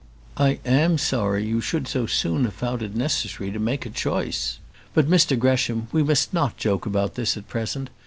[0.37, 4.57] "I am sorry you should so soon have found it necessary to make a choice.
[4.95, 7.91] But, Mr Gresham, we must not joke about this at present.